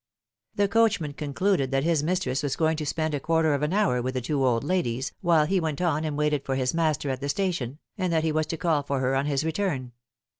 [0.55, 4.01] The coachman concluded that his mistress was going to spend a quarter of an hour
[4.01, 7.21] with the two old ladies, while he went on and waited for his master at
[7.21, 9.91] the station, and that he was to call for her on his return.